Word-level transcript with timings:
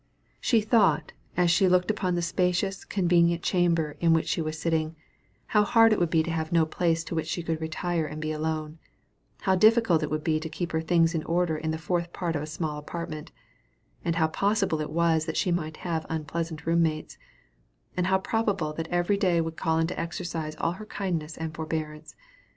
She 0.39 0.61
thought, 0.61 1.11
as 1.37 1.51
she 1.51 1.69
looked 1.69 1.91
upon 1.91 2.15
the 2.15 2.23
spacious, 2.23 2.85
convenient 2.85 3.43
chamber 3.43 3.97
in 3.99 4.13
which 4.13 4.25
she 4.27 4.41
was 4.41 4.57
sitting, 4.57 4.95
how 5.53 5.63
hard 5.63 5.93
it 5.93 5.99
would 5.99 6.09
be 6.09 6.23
to 6.23 6.31
have 6.31 6.51
no 6.51 6.65
place 6.65 7.03
to 7.03 7.13
which 7.13 7.27
she 7.27 7.43
could 7.43 7.61
retire 7.61 8.07
and 8.07 8.19
be 8.19 8.31
alone, 8.31 8.65
and 8.65 8.79
how 9.41 9.55
difficult 9.55 10.01
it 10.01 10.09
would 10.09 10.23
be 10.23 10.39
to 10.39 10.49
keep 10.49 10.71
her 10.71 10.81
things 10.81 11.13
in 11.13 11.23
order 11.25 11.55
in 11.55 11.69
the 11.69 11.77
fourth 11.77 12.11
part 12.13 12.35
of 12.35 12.41
a 12.41 12.47
small 12.47 12.79
apartment, 12.79 13.31
and 14.03 14.15
how 14.15 14.27
possible 14.27 14.81
it 14.81 14.89
was 14.89 15.25
that 15.27 15.37
she 15.37 15.51
might 15.51 15.77
have 15.77 16.07
unpleasant 16.09 16.65
room 16.65 16.81
mates, 16.81 17.19
and 17.95 18.07
how 18.07 18.17
probable 18.17 18.73
that 18.73 18.87
every 18.87 19.17
day 19.17 19.39
would 19.39 19.55
call 19.55 19.77
into 19.77 19.99
exercise 19.99 20.55
all 20.59 20.71
her 20.71 20.85
kindness 20.87 21.37
and 21.37 21.53
forbearance. 21.53 22.15